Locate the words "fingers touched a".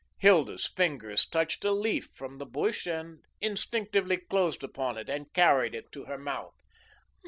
0.65-1.71